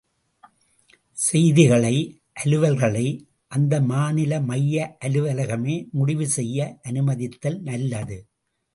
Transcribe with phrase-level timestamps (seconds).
[1.17, 1.93] செய்திகளை,
[2.43, 3.05] அலுவல்களை
[3.47, 6.79] அந்த மாநில மைய அலுவலகமே முடிவு செய்ய
[6.81, 8.19] அனுமதித்தல் நல்லது.